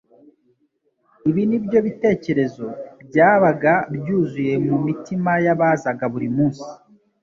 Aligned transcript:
Ibi 1.29 1.43
ni 1.49 1.57
byo 1.65 1.79
bitekerezo 1.87 2.65
byabaga 3.07 3.73
byuzuye 3.95 4.53
mu 4.67 4.77
mitima 4.87 5.31
y’abazaga 5.45 6.05
buri 6.13 6.29
munsi 6.35 6.67